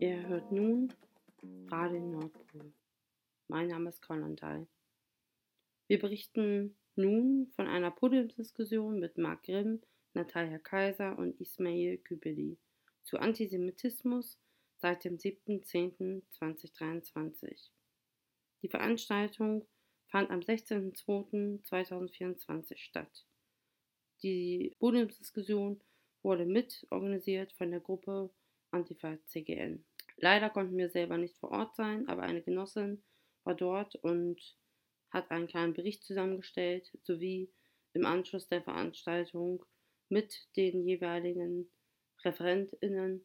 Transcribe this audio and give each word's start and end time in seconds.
Ihr 0.00 0.28
hört 0.28 0.52
nun 0.52 0.94
Radio 1.66 1.98
Nordpol. 1.98 2.72
Mein 3.48 3.66
Name 3.66 3.88
ist 3.88 4.00
Colin 4.00 4.36
Dai. 4.36 4.68
Wir 5.88 5.98
berichten 5.98 6.76
nun 6.94 7.48
von 7.56 7.66
einer 7.66 7.90
Podiumsdiskussion 7.90 9.00
mit 9.00 9.18
Marc 9.18 9.42
Grimm, 9.42 9.82
Natalia 10.14 10.60
Kaiser 10.60 11.18
und 11.18 11.40
Ismail 11.40 11.98
Kübeli 11.98 12.58
zu 13.02 13.18
Antisemitismus 13.18 14.38
seit 14.76 15.02
dem 15.02 15.16
7.10.2023. 15.16 17.70
Die 18.62 18.68
Veranstaltung 18.68 19.66
fand 20.06 20.30
am 20.30 20.38
16.02.2024 20.38 22.76
statt. 22.76 23.26
Die 24.22 24.76
Podiumsdiskussion 24.78 25.82
wurde 26.22 26.46
mitorganisiert 26.46 27.52
von 27.54 27.72
der 27.72 27.80
Gruppe 27.80 28.30
Antifa 28.70 29.18
CGN. 29.26 29.84
Leider 30.20 30.50
konnten 30.50 30.76
wir 30.76 30.90
selber 30.90 31.16
nicht 31.16 31.38
vor 31.38 31.52
Ort 31.52 31.76
sein, 31.76 32.08
aber 32.08 32.22
eine 32.22 32.42
Genossin 32.42 33.04
war 33.44 33.54
dort 33.54 33.94
und 33.96 34.40
hat 35.10 35.30
einen 35.30 35.46
kleinen 35.46 35.74
Bericht 35.74 36.02
zusammengestellt, 36.04 36.90
sowie 37.02 37.52
im 37.92 38.04
Anschluss 38.04 38.48
der 38.48 38.62
Veranstaltung 38.62 39.64
mit 40.08 40.48
den 40.56 40.82
jeweiligen 40.84 41.70
ReferentInnen 42.24 43.24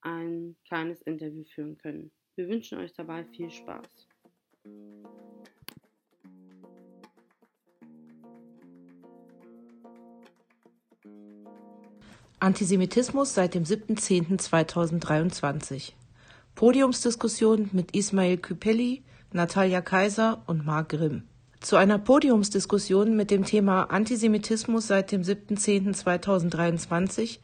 ein 0.00 0.56
kleines 0.66 1.02
Interview 1.02 1.44
führen 1.44 1.76
können. 1.76 2.10
Wir 2.36 2.48
wünschen 2.48 2.78
euch 2.78 2.94
dabei 2.94 3.26
viel 3.26 3.50
Spaß. 3.50 4.08
Antisemitismus 12.38 13.34
seit 13.34 13.54
dem 13.54 13.64
7.10.2023. 13.64 15.92
Podiumsdiskussion 16.60 17.72
mit 17.72 17.96
Ismail 17.96 18.36
Küpeli, 18.36 19.02
Natalia 19.32 19.80
Kaiser 19.80 20.42
und 20.46 20.66
Marc 20.66 20.90
Grimm. 20.90 21.22
Zu 21.60 21.76
einer 21.76 21.98
Podiumsdiskussion 21.98 23.16
mit 23.16 23.30
dem 23.30 23.46
Thema 23.46 23.84
Antisemitismus 23.84 24.86
seit 24.86 25.10
dem 25.10 25.22
7.10.2023 25.22 27.38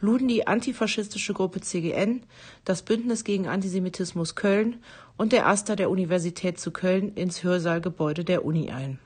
luden 0.00 0.28
die 0.28 0.46
antifaschistische 0.46 1.32
Gruppe 1.32 1.62
CGN, 1.62 2.24
das 2.66 2.82
Bündnis 2.82 3.24
gegen 3.24 3.48
Antisemitismus 3.48 4.34
Köln 4.34 4.82
und 5.16 5.32
der 5.32 5.46
AStA 5.46 5.74
der 5.74 5.88
Universität 5.88 6.60
zu 6.60 6.70
Köln 6.70 7.14
ins 7.14 7.42
Hörsaalgebäude 7.42 8.22
der 8.22 8.44
Uni 8.44 8.70
ein. 8.70 8.98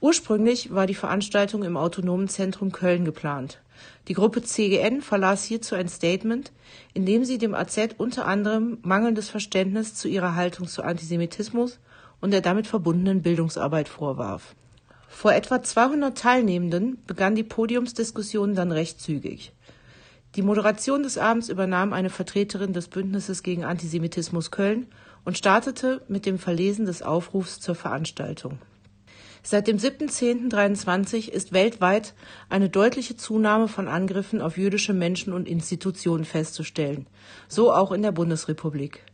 Ursprünglich 0.00 0.74
war 0.74 0.86
die 0.86 0.94
Veranstaltung 0.94 1.62
im 1.62 1.78
Autonomen 1.78 2.28
Zentrum 2.28 2.70
Köln 2.70 3.06
geplant. 3.06 3.62
Die 4.08 4.12
Gruppe 4.12 4.42
CGN 4.42 5.00
verlas 5.00 5.44
hierzu 5.44 5.74
ein 5.74 5.88
Statement, 5.88 6.52
in 6.92 7.06
dem 7.06 7.24
sie 7.24 7.38
dem 7.38 7.54
AZ 7.54 7.78
unter 7.96 8.26
anderem 8.26 8.78
mangelndes 8.82 9.30
Verständnis 9.30 9.94
zu 9.94 10.08
ihrer 10.08 10.34
Haltung 10.34 10.68
zu 10.68 10.82
Antisemitismus 10.82 11.78
und 12.20 12.30
der 12.30 12.42
damit 12.42 12.66
verbundenen 12.66 13.22
Bildungsarbeit 13.22 13.88
vorwarf. 13.88 14.54
Vor 15.08 15.32
etwa 15.32 15.62
200 15.62 16.16
Teilnehmenden 16.16 16.98
begann 17.06 17.34
die 17.34 17.42
Podiumsdiskussion 17.42 18.54
dann 18.54 18.72
recht 18.72 19.00
zügig. 19.00 19.54
Die 20.34 20.42
Moderation 20.42 21.04
des 21.04 21.16
Abends 21.16 21.48
übernahm 21.48 21.94
eine 21.94 22.10
Vertreterin 22.10 22.74
des 22.74 22.88
Bündnisses 22.88 23.42
gegen 23.42 23.64
Antisemitismus 23.64 24.50
Köln 24.50 24.88
und 25.24 25.38
startete 25.38 26.02
mit 26.08 26.26
dem 26.26 26.38
Verlesen 26.38 26.84
des 26.84 27.00
Aufrufs 27.00 27.60
zur 27.60 27.74
Veranstaltung 27.74 28.58
Seit 29.48 29.68
dem 29.68 29.76
7.10.23 29.76 31.30
ist 31.30 31.52
weltweit 31.52 32.14
eine 32.48 32.68
deutliche 32.68 33.16
Zunahme 33.16 33.68
von 33.68 33.86
Angriffen 33.86 34.40
auf 34.40 34.58
jüdische 34.58 34.92
Menschen 34.92 35.32
und 35.32 35.46
Institutionen 35.46 36.24
festzustellen, 36.24 37.06
so 37.46 37.72
auch 37.72 37.92
in 37.92 38.02
der 38.02 38.10
Bundesrepublik. 38.10 39.04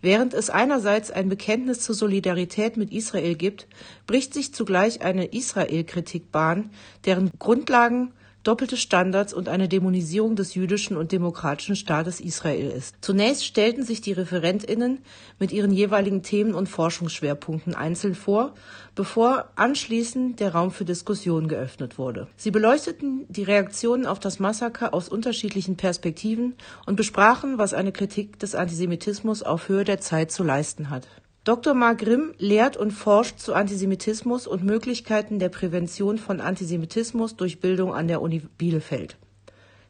Während 0.00 0.34
es 0.34 0.50
einerseits 0.50 1.10
ein 1.10 1.28
Bekenntnis 1.28 1.80
zur 1.80 1.96
Solidarität 1.96 2.76
mit 2.76 2.92
Israel 2.92 3.34
gibt, 3.34 3.66
bricht 4.06 4.34
sich 4.34 4.54
zugleich 4.54 5.02
eine 5.02 5.24
Israel-Kritik 5.24 6.30
Bahn, 6.30 6.70
deren 7.04 7.32
Grundlagen 7.40 8.12
doppelte 8.42 8.76
Standards 8.76 9.32
und 9.32 9.48
eine 9.48 9.68
Dämonisierung 9.68 10.36
des 10.36 10.54
jüdischen 10.54 10.96
und 10.96 11.12
demokratischen 11.12 11.76
Staates 11.76 12.20
Israel 12.20 12.70
ist. 12.70 12.96
Zunächst 13.00 13.44
stellten 13.44 13.84
sich 13.84 14.00
die 14.00 14.12
Referentinnen 14.12 14.98
mit 15.38 15.52
ihren 15.52 15.70
jeweiligen 15.70 16.22
Themen 16.22 16.54
und 16.54 16.68
Forschungsschwerpunkten 16.68 17.74
einzeln 17.74 18.14
vor, 18.14 18.54
bevor 18.94 19.50
anschließend 19.56 20.40
der 20.40 20.54
Raum 20.54 20.70
für 20.70 20.84
Diskussionen 20.84 21.48
geöffnet 21.48 21.98
wurde. 21.98 22.28
Sie 22.36 22.50
beleuchteten 22.50 23.26
die 23.28 23.44
Reaktionen 23.44 24.06
auf 24.06 24.18
das 24.18 24.38
Massaker 24.38 24.92
aus 24.92 25.08
unterschiedlichen 25.08 25.76
Perspektiven 25.76 26.54
und 26.86 26.96
besprachen, 26.96 27.58
was 27.58 27.74
eine 27.74 27.92
Kritik 27.92 28.38
des 28.38 28.54
Antisemitismus 28.54 29.42
auf 29.42 29.68
Höhe 29.68 29.84
der 29.84 30.00
Zeit 30.00 30.30
zu 30.30 30.42
leisten 30.42 30.90
hat 30.90 31.06
Dr. 31.44 31.74
Mark 31.74 31.98
Grimm 31.98 32.34
lehrt 32.38 32.76
und 32.76 32.92
forscht 32.92 33.40
zu 33.40 33.52
Antisemitismus 33.52 34.46
und 34.46 34.62
Möglichkeiten 34.62 35.40
der 35.40 35.48
Prävention 35.48 36.18
von 36.18 36.40
Antisemitismus 36.40 37.34
durch 37.34 37.58
Bildung 37.58 37.92
an 37.92 38.06
der 38.06 38.22
Uni 38.22 38.42
Bielefeld. 38.58 39.16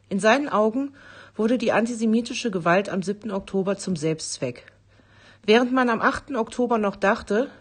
In 0.09 0.19
seinen 0.19 0.49
Augen 0.49 0.93
wurde 1.35 1.59
die 1.59 1.71
antisemitische 1.71 2.49
Gewalt 2.49 2.89
am 2.89 3.03
7. 3.03 3.29
Oktober 3.29 3.77
zum 3.77 3.95
Selbstzweck. 3.95 4.65
Während 5.45 5.71
man 5.71 5.89
am 5.89 6.01
8. 6.01 6.35
Oktober 6.35 6.79
noch 6.79 6.95
dachte, 6.95 7.51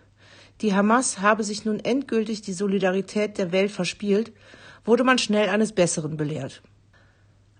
die 0.63 0.75
Hamas 0.75 1.19
habe 1.19 1.45
sich 1.45 1.67
nun 1.67 1.79
endgültig 1.79 2.41
die 2.41 2.55
Solidarität 2.55 3.37
der 3.37 3.53
Welt 3.53 3.73
verspielt, 3.73 4.33
wurde 4.87 5.05
man 5.05 5.19
schnell 5.19 5.51
eines 5.51 5.73
Besseren 5.73 6.17
belehrt. 6.17 6.63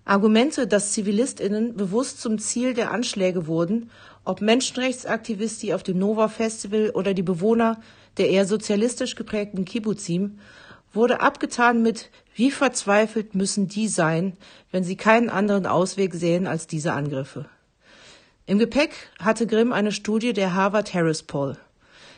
Argumente, 0.05 0.67
dass 0.67 0.91
Zivilistinnen 0.91 1.77
bewusst 1.77 2.19
zum 2.19 2.37
Ziel 2.37 2.73
der 2.73 2.91
Anschläge 2.91 3.47
wurden 3.47 3.89
ob 4.25 4.41
Menschenrechtsaktivisten 4.41 5.73
auf 5.73 5.83
dem 5.83 5.99
Nova 5.99 6.27
Festival 6.27 6.91
oder 6.91 7.13
die 7.13 7.23
Bewohner 7.23 7.81
der 8.17 8.29
eher 8.29 8.45
sozialistisch 8.45 9.15
geprägten 9.15 9.65
Kibbuzim, 9.65 10.39
wurde 10.93 11.21
abgetan 11.21 11.81
mit 11.81 12.09
Wie 12.35 12.51
verzweifelt 12.51 13.35
müssen 13.35 13.67
die 13.67 13.87
sein, 13.87 14.37
wenn 14.71 14.83
sie 14.83 14.95
keinen 14.95 15.29
anderen 15.29 15.65
Ausweg 15.65 16.13
sehen 16.13 16.47
als 16.47 16.67
diese 16.67 16.93
Angriffe. 16.93 17.45
Im 18.45 18.59
Gepäck 18.59 18.91
hatte 19.19 19.47
Grimm 19.47 19.71
eine 19.71 19.91
Studie 19.91 20.33
der 20.33 20.53
Harvard 20.53 20.93
Harris 20.93 21.23
Poll, 21.23 21.57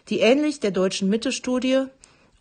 die 0.10 0.20
ähnlich 0.20 0.60
der 0.60 0.72
deutschen 0.72 1.10
Mitte-Studie 1.10 1.86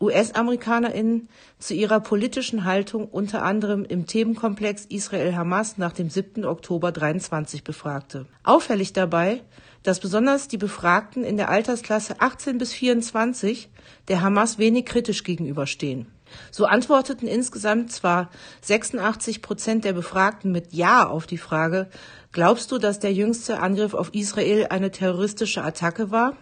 US-AmerikanerInnen 0.01 1.29
zu 1.57 1.73
ihrer 1.73 2.01
politischen 2.01 2.65
Haltung 2.65 3.07
unter 3.07 3.43
anderem 3.43 3.85
im 3.85 4.07
Themenkomplex 4.07 4.85
Israel-Hamas 4.85 5.77
nach 5.77 5.93
dem 5.93 6.09
7. 6.09 6.45
Oktober 6.45 6.91
23 6.91 7.63
befragte. 7.63 8.25
Auffällig 8.43 8.91
dabei, 8.91 9.41
dass 9.83 9.99
besonders 9.99 10.47
die 10.47 10.57
Befragten 10.57 11.23
in 11.23 11.37
der 11.37 11.49
Altersklasse 11.49 12.19
18 12.19 12.57
bis 12.57 12.73
24 12.73 13.69
der 14.09 14.21
Hamas 14.21 14.57
wenig 14.57 14.85
kritisch 14.85 15.23
gegenüberstehen. 15.23 16.07
So 16.51 16.65
antworteten 16.65 17.27
insgesamt 17.27 17.91
zwar 17.91 18.29
86 18.61 19.41
Prozent 19.41 19.85
der 19.85 19.93
Befragten 19.93 20.51
mit 20.51 20.73
Ja 20.73 21.07
auf 21.07 21.27
die 21.27 21.37
Frage, 21.37 21.87
glaubst 22.31 22.71
du, 22.71 22.79
dass 22.79 22.99
der 22.99 23.13
jüngste 23.13 23.59
Angriff 23.59 23.93
auf 23.93 24.13
Israel 24.13 24.67
eine 24.69 24.91
terroristische 24.91 25.63
Attacke 25.63 26.11
war? 26.11 26.35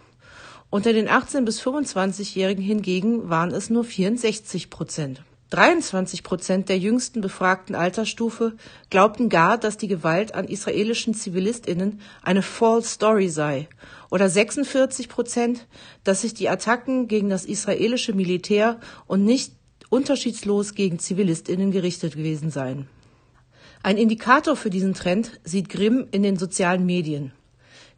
Unter 0.73 0.91
den 0.91 1.07
18 1.07 1.45
bis 1.45 1.61
25-Jährigen 1.61 2.63
hingegen 2.63 3.29
waren 3.29 3.51
es 3.51 3.69
nur 3.69 3.83
64 3.83 4.71
Prozent. 4.71 5.21
23 5.51 6.23
Prozent 6.23 6.67
der 6.67 6.79
jüngsten 6.79 7.21
befragten 7.21 7.75
Altersstufe 7.75 8.53
glaubten 8.89 9.29
gar, 9.29 9.59
dass 9.59 9.77
die 9.77 9.87
Gewalt 9.87 10.33
an 10.33 10.47
israelischen 10.47 11.13
Zivilistinnen 11.13 12.01
eine 12.23 12.41
false 12.41 12.89
story 12.89 13.29
sei, 13.29 13.67
oder 14.09 14.27
46 14.27 15.09
Prozent, 15.09 15.67
dass 16.03 16.21
sich 16.21 16.33
die 16.33 16.49
Attacken 16.49 17.07
gegen 17.07 17.29
das 17.29 17.45
israelische 17.45 18.13
Militär 18.13 18.79
und 19.05 19.23
nicht 19.23 19.51
unterschiedslos 19.89 20.73
gegen 20.73 20.97
Zivilistinnen 20.97 21.69
gerichtet 21.69 22.15
gewesen 22.15 22.49
seien. 22.49 22.87
Ein 23.83 23.97
Indikator 23.97 24.55
für 24.55 24.71
diesen 24.71 24.95
Trend 24.95 25.39
sieht 25.43 25.69
Grimm 25.69 26.07
in 26.09 26.23
den 26.23 26.37
sozialen 26.37 26.83
Medien. 26.83 27.31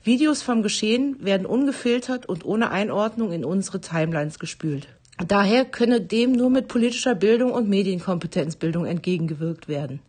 Videos 0.05 0.43
vom 0.43 0.61
Geschehen 0.61 1.17
werden 1.25 1.47
ungefiltert 1.47 2.27
und 2.27 2.45
ohne 2.45 2.69
Einordnung 2.69 3.31
in 3.31 3.43
unsere 3.43 3.81
Timelines 3.81 4.37
gespült. 4.37 4.87
Daher 5.27 5.65
könne 5.65 5.99
dem 5.99 6.31
nur 6.31 6.51
mit 6.51 6.67
politischer 6.67 7.15
Bildung 7.15 7.51
und 7.51 7.67
Medienkompetenzbildung 7.67 8.85
entgegengewirkt 8.85 9.67
werden. 9.67 10.01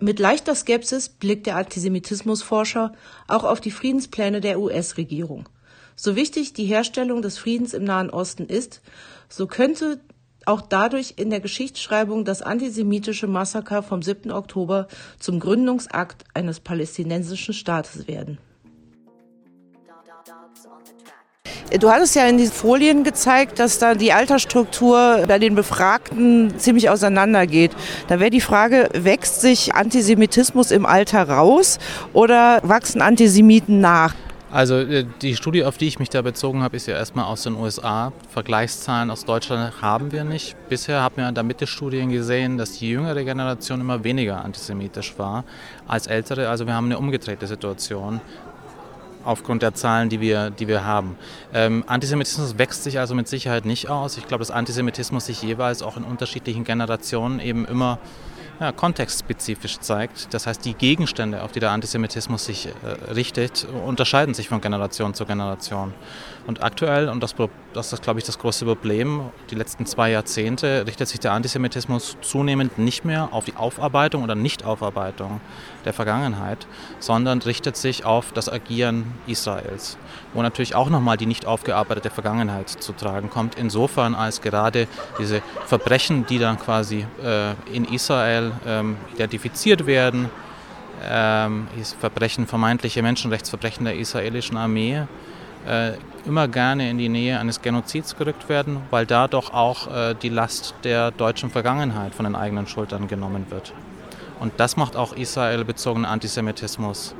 Mit 0.00 0.18
leichter 0.18 0.56
Skepsis 0.56 1.08
blickt 1.08 1.46
der 1.46 1.54
Antisemitismusforscher 1.54 2.92
auch 3.28 3.44
auf 3.44 3.60
die 3.60 3.70
Friedenspläne 3.70 4.40
der 4.40 4.58
US-Regierung. 4.58 5.48
So 5.94 6.16
wichtig 6.16 6.52
die 6.52 6.64
Herstellung 6.64 7.22
des 7.22 7.38
Friedens 7.38 7.72
im 7.72 7.84
Nahen 7.84 8.10
Osten 8.10 8.46
ist, 8.46 8.82
so 9.28 9.46
könnte 9.46 10.00
auch 10.44 10.60
dadurch 10.60 11.14
in 11.18 11.30
der 11.30 11.38
Geschichtsschreibung 11.38 12.24
das 12.24 12.42
antisemitische 12.42 13.28
Massaker 13.28 13.84
vom 13.84 14.02
7. 14.02 14.32
Oktober 14.32 14.88
zum 15.20 15.38
Gründungsakt 15.38 16.24
eines 16.34 16.58
palästinensischen 16.58 17.54
Staates 17.54 18.08
werden. 18.08 18.38
Du 21.80 21.90
hattest 21.90 22.14
ja 22.14 22.26
in 22.26 22.38
den 22.38 22.50
Folien 22.50 23.02
gezeigt, 23.02 23.58
dass 23.58 23.80
da 23.80 23.94
die 23.94 24.12
Altersstruktur 24.12 25.24
bei 25.26 25.40
den 25.40 25.56
Befragten 25.56 26.56
ziemlich 26.56 26.88
auseinandergeht. 26.88 27.72
Da 28.06 28.20
wäre 28.20 28.30
die 28.30 28.40
Frage, 28.40 28.88
wächst 28.92 29.40
sich 29.40 29.74
Antisemitismus 29.74 30.70
im 30.70 30.86
Alter 30.86 31.28
raus 31.28 31.78
oder 32.12 32.60
wachsen 32.62 33.02
Antisemiten 33.02 33.80
nach? 33.80 34.14
Also 34.52 34.76
äh, 34.76 35.04
die 35.20 35.34
Studie, 35.34 35.64
auf 35.64 35.78
die 35.78 35.88
ich 35.88 35.98
mich 35.98 36.10
da 36.10 36.22
bezogen 36.22 36.62
habe, 36.62 36.76
ist 36.76 36.86
ja 36.86 36.94
erstmal 36.94 37.24
aus 37.24 37.42
den 37.42 37.56
USA. 37.56 38.12
Vergleichszahlen 38.30 39.10
aus 39.10 39.24
Deutschland 39.24 39.82
haben 39.82 40.12
wir 40.12 40.22
nicht. 40.22 40.54
Bisher 40.68 41.02
haben 41.02 41.16
wir 41.16 41.28
in 41.28 41.34
der 41.34 41.42
Mitte 41.42 41.66
Studien 41.66 42.08
gesehen, 42.08 42.56
dass 42.56 42.78
die 42.78 42.90
jüngere 42.90 43.24
Generation 43.24 43.80
immer 43.80 44.04
weniger 44.04 44.44
antisemitisch 44.44 45.18
war 45.18 45.42
als 45.88 46.06
ältere. 46.06 46.48
Also 46.48 46.68
wir 46.68 46.74
haben 46.74 46.84
eine 46.84 46.98
umgedrehte 46.98 47.48
Situation 47.48 48.20
aufgrund 49.24 49.62
der 49.62 49.74
Zahlen, 49.74 50.08
die 50.08 50.20
wir, 50.20 50.50
die 50.50 50.68
wir 50.68 50.84
haben. 50.84 51.16
Ähm, 51.52 51.84
Antisemitismus 51.86 52.58
wächst 52.58 52.84
sich 52.84 52.98
also 52.98 53.14
mit 53.14 53.28
Sicherheit 53.28 53.64
nicht 53.64 53.88
aus. 53.88 54.16
Ich 54.16 54.26
glaube, 54.26 54.42
dass 54.42 54.50
Antisemitismus 54.50 55.26
sich 55.26 55.42
jeweils 55.42 55.82
auch 55.82 55.96
in 55.96 56.04
unterschiedlichen 56.04 56.64
Generationen 56.64 57.40
eben 57.40 57.64
immer 57.64 57.98
ja, 58.60 58.72
kontextspezifisch 58.72 59.80
zeigt. 59.80 60.32
Das 60.32 60.46
heißt, 60.46 60.64
die 60.64 60.74
Gegenstände, 60.74 61.42
auf 61.42 61.52
die 61.52 61.60
der 61.60 61.70
Antisemitismus 61.70 62.44
sich 62.44 62.66
äh, 62.66 63.12
richtet, 63.12 63.66
unterscheiden 63.86 64.34
sich 64.34 64.48
von 64.48 64.60
Generation 64.60 65.14
zu 65.14 65.26
Generation. 65.26 65.92
Und 66.46 66.62
aktuell, 66.62 67.08
und 67.08 67.22
das, 67.22 67.34
das 67.72 67.92
ist, 67.92 68.02
glaube 68.02 68.20
ich, 68.20 68.26
das 68.26 68.38
größte 68.38 68.64
Problem, 68.64 69.22
die 69.50 69.54
letzten 69.54 69.86
zwei 69.86 70.10
Jahrzehnte 70.10 70.84
richtet 70.86 71.08
sich 71.08 71.20
der 71.20 71.32
Antisemitismus 71.32 72.16
zunehmend 72.20 72.78
nicht 72.78 73.04
mehr 73.04 73.30
auf 73.32 73.44
die 73.44 73.56
Aufarbeitung 73.56 74.22
oder 74.22 74.34
Nichtaufarbeitung 74.34 75.40
der 75.86 75.92
Vergangenheit, 75.92 76.66
sondern 76.98 77.40
richtet 77.42 77.76
sich 77.76 78.04
auf 78.04 78.32
das 78.32 78.48
Agieren 78.48 79.12
Israels, 79.26 79.96
wo 80.32 80.42
natürlich 80.42 80.74
auch 80.74 80.90
nochmal 80.90 81.16
die 81.16 81.26
nicht 81.26 81.46
aufgearbeitete 81.46 82.10
Vergangenheit 82.10 82.68
zu 82.68 82.92
tragen 82.92 83.30
kommt, 83.30 83.56
insofern 83.56 84.14
als 84.14 84.40
gerade 84.40 84.86
diese 85.18 85.42
Verbrechen, 85.66 86.26
die 86.26 86.38
dann 86.38 86.58
quasi 86.58 87.06
äh, 87.22 87.52
in 87.72 87.84
Israel 87.84 88.52
ähm, 88.66 88.96
identifiziert 89.14 89.86
werden, 89.86 90.30
ähm, 91.06 91.68
Verbrechen, 92.00 92.46
vermeintliche 92.46 93.02
Menschenrechtsverbrechen 93.02 93.84
der 93.84 93.96
israelischen 93.96 94.56
Armee, 94.56 95.02
äh, 95.66 95.92
immer 96.26 96.48
gerne 96.48 96.90
in 96.90 96.98
die 96.98 97.08
Nähe 97.08 97.38
eines 97.38 97.60
Genozids 97.60 98.16
gerückt 98.16 98.48
werden, 98.48 98.78
weil 98.90 99.06
da 99.06 99.28
doch 99.28 99.52
auch 99.52 99.94
äh, 99.94 100.14
die 100.14 100.28
Last 100.28 100.74
der 100.84 101.10
deutschen 101.10 101.50
Vergangenheit 101.50 102.14
von 102.14 102.24
den 102.24 102.34
eigenen 102.34 102.66
Schultern 102.66 103.08
genommen 103.08 103.46
wird. 103.50 103.72
Und 104.40 104.52
das 104.58 104.76
macht 104.76 104.96
auch 104.96 105.14
israelbezogenen 105.14 106.06
Antisemitismus 106.06 107.14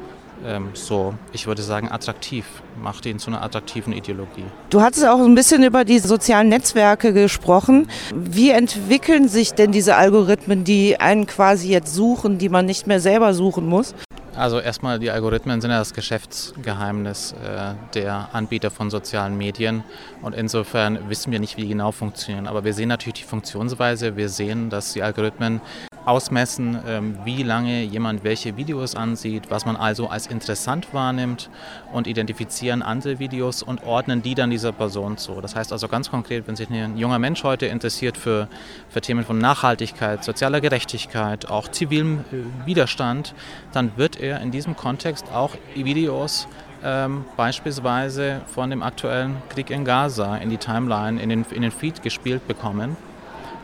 ähm, 0.44 0.70
so, 0.74 1.14
ich 1.32 1.46
würde 1.46 1.62
sagen, 1.62 1.90
attraktiv, 1.90 2.44
macht 2.82 3.06
ihn 3.06 3.18
zu 3.18 3.30
einer 3.30 3.42
attraktiven 3.42 3.92
Ideologie. 3.92 4.44
Du 4.70 4.82
hattest 4.82 5.06
auch 5.06 5.20
ein 5.20 5.34
bisschen 5.34 5.62
über 5.62 5.84
die 5.84 5.98
sozialen 5.98 6.48
Netzwerke 6.48 7.12
gesprochen. 7.12 7.88
Wie 8.14 8.50
entwickeln 8.50 9.28
sich 9.28 9.54
denn 9.54 9.72
diese 9.72 9.96
Algorithmen, 9.96 10.64
die 10.64 11.00
einen 11.00 11.26
quasi 11.26 11.70
jetzt 11.70 11.94
suchen, 11.94 12.38
die 12.38 12.48
man 12.48 12.66
nicht 12.66 12.86
mehr 12.86 13.00
selber 13.00 13.32
suchen 13.32 13.66
muss? 13.66 13.94
Also 14.36 14.58
erstmal, 14.58 14.98
die 14.98 15.10
Algorithmen 15.10 15.60
sind 15.60 15.70
ja 15.70 15.78
das 15.78 15.94
Geschäftsgeheimnis 15.94 17.32
äh, 17.32 17.74
der 17.94 18.30
Anbieter 18.32 18.72
von 18.72 18.90
sozialen 18.90 19.38
Medien 19.38 19.84
und 20.22 20.34
insofern 20.34 21.08
wissen 21.08 21.30
wir 21.30 21.38
nicht, 21.38 21.56
wie 21.56 21.62
die 21.62 21.68
genau 21.68 21.92
funktionieren. 21.92 22.48
Aber 22.48 22.64
wir 22.64 22.74
sehen 22.74 22.88
natürlich 22.88 23.20
die 23.20 23.28
Funktionsweise, 23.28 24.16
wir 24.16 24.28
sehen, 24.28 24.70
dass 24.70 24.92
die 24.92 25.04
Algorithmen 25.04 25.60
ausmessen, 26.06 26.78
ähm, 26.86 27.18
wie 27.24 27.42
lange 27.42 27.82
jemand 27.82 28.24
welche 28.24 28.56
Videos 28.56 28.94
ansieht, 28.94 29.50
was 29.50 29.64
man 29.64 29.76
also 29.76 30.08
als 30.08 30.26
interessant 30.26 30.92
wahrnimmt 30.92 31.50
und 31.92 32.06
identifizieren 32.06 32.82
andere 32.82 33.18
Videos 33.18 33.62
und 33.62 33.84
ordnen 33.84 34.22
die 34.22 34.34
dann 34.34 34.50
dieser 34.50 34.72
Person 34.72 35.16
zu. 35.16 35.40
Das 35.40 35.56
heißt 35.56 35.72
also 35.72 35.88
ganz 35.88 36.10
konkret, 36.10 36.46
wenn 36.46 36.56
sich 36.56 36.68
ein 36.68 36.96
junger 36.96 37.18
Mensch 37.18 37.42
heute 37.44 37.66
interessiert 37.66 38.16
für, 38.16 38.48
für 38.88 39.00
Themen 39.00 39.24
von 39.24 39.38
Nachhaltigkeit, 39.38 40.24
sozialer 40.24 40.60
Gerechtigkeit, 40.60 41.48
auch 41.48 41.68
zivilem 41.68 42.20
äh, 42.32 42.66
Widerstand, 42.66 43.34
dann 43.72 43.92
wird 43.96 44.20
er 44.20 44.40
in 44.40 44.50
diesem 44.50 44.76
Kontext 44.76 45.30
auch 45.32 45.50
Videos 45.74 46.46
ähm, 46.82 47.24
beispielsweise 47.36 48.42
von 48.46 48.68
dem 48.68 48.82
aktuellen 48.82 49.36
Krieg 49.48 49.70
in 49.70 49.84
Gaza 49.84 50.36
in 50.36 50.50
die 50.50 50.58
Timeline, 50.58 51.20
in 51.20 51.30
den, 51.30 51.46
in 51.50 51.62
den 51.62 51.70
Feed 51.70 52.02
gespielt 52.02 52.46
bekommen 52.46 52.96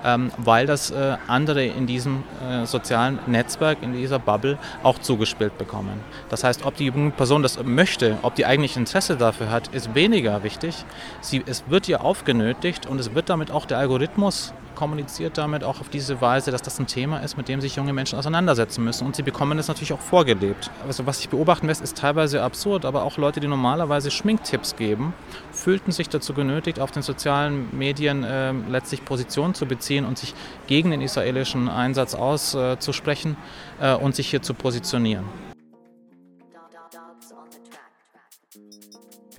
ähm, 0.04 0.30
weil 0.36 0.66
das 0.66 0.90
äh, 0.90 1.16
andere 1.26 1.64
in 1.64 1.86
diesem 1.86 2.24
äh, 2.48 2.66
sozialen 2.66 3.18
Netzwerk, 3.26 3.78
in 3.82 3.92
dieser 3.92 4.18
Bubble 4.18 4.58
auch 4.82 4.98
zugespielt 4.98 5.56
bekommen. 5.58 6.00
Das 6.28 6.44
heißt, 6.44 6.64
ob 6.64 6.76
die 6.76 6.90
Person 6.90 7.42
das 7.42 7.62
möchte, 7.62 8.18
ob 8.22 8.34
die 8.34 8.46
eigentlich 8.46 8.76
Interesse 8.76 9.16
dafür 9.16 9.50
hat, 9.50 9.68
ist 9.68 9.94
weniger 9.94 10.42
wichtig. 10.42 10.84
Sie, 11.20 11.42
es 11.46 11.64
wird 11.68 11.88
ihr 11.88 12.02
aufgenötigt 12.02 12.86
und 12.86 12.98
es 12.98 13.14
wird 13.14 13.30
damit 13.30 13.50
auch 13.50 13.66
der 13.66 13.78
Algorithmus 13.78 14.52
kommuniziert 14.74 15.38
damit 15.38 15.64
auch 15.64 15.80
auf 15.80 15.88
diese 15.88 16.20
Weise, 16.20 16.50
dass 16.50 16.62
das 16.62 16.78
ein 16.78 16.86
Thema 16.86 17.18
ist, 17.18 17.36
mit 17.36 17.48
dem 17.48 17.60
sich 17.60 17.76
junge 17.76 17.92
Menschen 17.92 18.18
auseinandersetzen 18.18 18.84
müssen. 18.84 19.06
Und 19.06 19.16
sie 19.16 19.22
bekommen 19.22 19.58
es 19.58 19.68
natürlich 19.68 19.92
auch 19.92 20.00
vorgelebt. 20.00 20.70
Also 20.86 21.06
was 21.06 21.18
sich 21.18 21.28
beobachten 21.28 21.66
lässt, 21.66 21.82
ist 21.82 21.96
teilweise 21.96 22.42
absurd, 22.42 22.84
aber 22.84 23.02
auch 23.02 23.16
Leute, 23.16 23.40
die 23.40 23.48
normalerweise 23.48 24.10
Schminktipps 24.10 24.76
geben, 24.76 25.12
fühlten 25.52 25.92
sich 25.92 26.08
dazu 26.08 26.34
genötigt, 26.34 26.80
auf 26.80 26.90
den 26.90 27.02
sozialen 27.02 27.68
Medien 27.76 28.24
äh, 28.24 28.52
letztlich 28.52 29.04
Position 29.04 29.54
zu 29.54 29.66
beziehen 29.66 30.04
und 30.04 30.18
sich 30.18 30.34
gegen 30.66 30.90
den 30.90 31.00
israelischen 31.00 31.68
Einsatz 31.68 32.14
auszusprechen 32.14 33.36
äh, 33.80 33.94
und 33.94 34.14
sich 34.14 34.30
hier 34.30 34.42
zu 34.42 34.54
positionieren. 34.54 35.49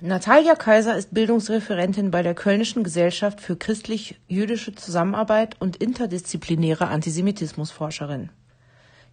Natalia 0.04 0.56
Kaiser 0.56 0.96
ist 0.96 1.14
Bildungsreferentin 1.14 2.10
bei 2.10 2.24
der 2.24 2.34
Kölnischen 2.34 2.82
Gesellschaft 2.82 3.40
für 3.40 3.54
christlich-jüdische 3.54 4.74
Zusammenarbeit 4.74 5.54
und 5.60 5.76
interdisziplinäre 5.76 6.88
Antisemitismusforscherin. 6.88 8.30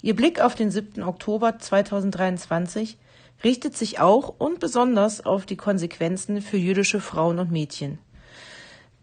Ihr 0.01 0.15
Blick 0.15 0.41
auf 0.41 0.55
den 0.55 0.71
7. 0.71 1.03
Oktober 1.03 1.59
2023 1.59 2.97
richtet 3.43 3.77
sich 3.77 3.99
auch 3.99 4.33
und 4.39 4.59
besonders 4.59 5.23
auf 5.23 5.45
die 5.45 5.57
Konsequenzen 5.57 6.41
für 6.41 6.57
jüdische 6.57 7.01
Frauen 7.01 7.37
und 7.37 7.51
Mädchen. 7.51 7.99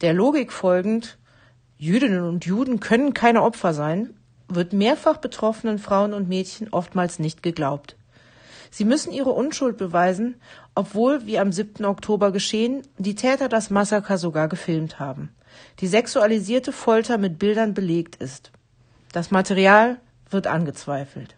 Der 0.00 0.12
Logik 0.12 0.50
folgend, 0.50 1.18
Jüdinnen 1.78 2.24
und 2.24 2.44
Juden 2.44 2.80
können 2.80 3.14
keine 3.14 3.44
Opfer 3.44 3.74
sein, 3.74 4.12
wird 4.48 4.72
mehrfach 4.72 5.18
betroffenen 5.18 5.78
Frauen 5.78 6.14
und 6.14 6.28
Mädchen 6.28 6.66
oftmals 6.72 7.20
nicht 7.20 7.44
geglaubt. 7.44 7.94
Sie 8.76 8.84
müssen 8.84 9.10
ihre 9.10 9.30
Unschuld 9.30 9.78
beweisen, 9.78 10.34
obwohl, 10.74 11.24
wie 11.24 11.38
am 11.38 11.50
7. 11.50 11.86
Oktober 11.86 12.30
geschehen, 12.30 12.82
die 12.98 13.14
Täter 13.14 13.48
das 13.48 13.70
Massaker 13.70 14.18
sogar 14.18 14.48
gefilmt 14.48 15.00
haben. 15.00 15.30
Die 15.80 15.86
sexualisierte 15.86 16.72
Folter 16.72 17.16
mit 17.16 17.38
Bildern 17.38 17.72
belegt 17.72 18.16
ist. 18.16 18.52
Das 19.12 19.30
Material 19.30 19.96
wird 20.28 20.46
angezweifelt. 20.46 21.36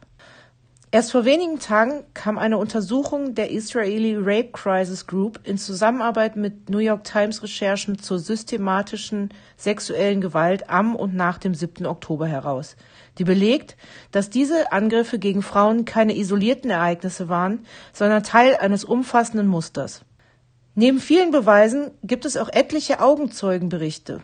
Erst 0.90 1.12
vor 1.12 1.24
wenigen 1.24 1.60
Tagen 1.60 2.02
kam 2.12 2.38
eine 2.38 2.58
Untersuchung 2.58 3.36
der 3.36 3.52
Israeli 3.52 4.16
Rape 4.16 4.50
Crisis 4.50 5.06
Group 5.06 5.38
in 5.44 5.58
Zusammenarbeit 5.58 6.34
mit 6.34 6.68
New 6.70 6.78
York 6.78 7.04
Times 7.04 7.40
Recherchen 7.44 8.00
zur 8.00 8.18
systematischen 8.18 9.28
sexuellen 9.56 10.20
Gewalt 10.20 10.68
am 10.70 10.96
und 10.96 11.14
nach 11.14 11.38
dem 11.38 11.54
7. 11.54 11.86
Oktober 11.86 12.26
heraus, 12.26 12.74
die 13.18 13.24
belegt, 13.24 13.76
dass 14.10 14.30
diese 14.30 14.72
Angriffe 14.72 15.18
gegen 15.18 15.42
Frauen 15.42 15.84
keine 15.84 16.16
isolierten 16.16 16.70
Ereignisse 16.70 17.28
waren, 17.28 17.66
sondern 17.92 18.22
Teil 18.22 18.56
eines 18.56 18.84
umfassenden 18.84 19.46
Musters. 19.46 20.02
Neben 20.74 21.00
vielen 21.00 21.32
Beweisen 21.32 21.90
gibt 22.04 22.24
es 22.24 22.36
auch 22.36 22.48
etliche 22.48 23.00
Augenzeugenberichte, 23.00 24.22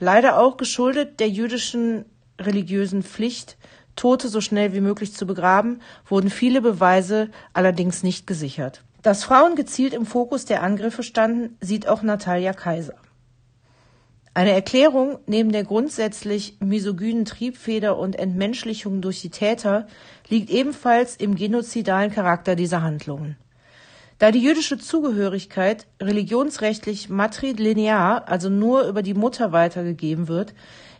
leider 0.00 0.38
auch 0.38 0.56
geschuldet 0.56 1.20
der 1.20 1.28
jüdischen 1.28 2.04
religiösen 2.40 3.02
Pflicht, 3.02 3.56
Tote 3.94 4.28
so 4.28 4.40
schnell 4.40 4.72
wie 4.72 4.80
möglich 4.80 5.14
zu 5.14 5.26
begraben, 5.26 5.80
wurden 6.06 6.30
viele 6.30 6.60
Beweise 6.60 7.30
allerdings 7.52 8.02
nicht 8.02 8.26
gesichert. 8.26 8.82
Dass 9.02 9.24
Frauen 9.24 9.54
gezielt 9.54 9.94
im 9.94 10.06
Fokus 10.06 10.44
der 10.44 10.62
Angriffe 10.62 11.02
standen, 11.02 11.56
sieht 11.60 11.86
auch 11.86 12.02
Natalia 12.02 12.52
Kaiser. 12.52 12.94
Eine 14.34 14.52
Erklärung 14.52 15.18
neben 15.26 15.52
der 15.52 15.62
grundsätzlich 15.62 16.56
misogynen 16.60 17.26
Triebfeder 17.26 17.98
und 17.98 18.16
Entmenschlichung 18.16 19.02
durch 19.02 19.20
die 19.20 19.28
Täter 19.28 19.86
liegt 20.28 20.48
ebenfalls 20.48 21.16
im 21.16 21.34
genozidalen 21.34 22.10
Charakter 22.10 22.56
dieser 22.56 22.82
Handlungen. 22.82 23.36
Da 24.18 24.30
die 24.30 24.42
jüdische 24.42 24.78
Zugehörigkeit 24.78 25.86
religionsrechtlich 26.00 27.10
matrilinear, 27.10 28.26
also 28.26 28.48
nur 28.48 28.84
über 28.84 29.02
die 29.02 29.14
Mutter 29.14 29.52
weitergegeben 29.52 30.28
wird, 30.28 30.54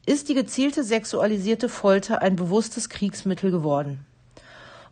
ist 0.05 0.29
die 0.29 0.35
gezielte 0.35 0.85
sexualisierte 0.85 1.71
Folter 1.71 2.21
ein 2.21 2.37
bewusstes 2.37 2.91
Kriegsmittel 2.91 3.51
geworden. 3.51 4.05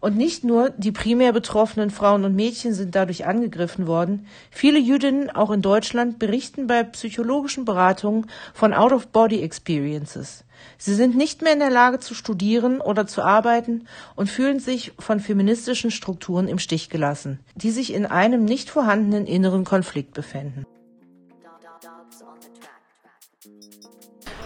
Und 0.00 0.16
nicht 0.16 0.44
nur 0.44 0.70
die 0.70 0.92
primär 0.92 1.32
betroffenen 1.32 1.90
Frauen 1.90 2.24
und 2.24 2.34
Mädchen 2.34 2.72
sind 2.72 2.94
dadurch 2.94 3.26
angegriffen 3.26 3.86
worden. 3.86 4.26
Viele 4.50 4.78
Jüdinnen, 4.78 5.30
auch 5.30 5.50
in 5.50 5.60
Deutschland, 5.60 6.18
berichten 6.18 6.66
bei 6.66 6.82
psychologischen 6.84 7.66
Beratungen 7.66 8.26
von 8.54 8.72
Out-of-Body-Experiences. 8.72 10.44
Sie 10.78 10.94
sind 10.94 11.16
nicht 11.16 11.42
mehr 11.42 11.52
in 11.52 11.58
der 11.58 11.70
Lage 11.70 12.00
zu 12.00 12.14
studieren 12.14 12.80
oder 12.80 13.06
zu 13.06 13.22
arbeiten 13.22 13.86
und 14.16 14.30
fühlen 14.30 14.58
sich 14.58 14.92
von 14.98 15.20
feministischen 15.20 15.90
Strukturen 15.90 16.48
im 16.48 16.58
Stich 16.58 16.88
gelassen, 16.88 17.40
die 17.54 17.70
sich 17.70 17.92
in 17.92 18.06
einem 18.06 18.44
nicht 18.44 18.70
vorhandenen 18.70 19.26
inneren 19.26 19.64
Konflikt 19.64 20.14
befinden. 20.14 20.66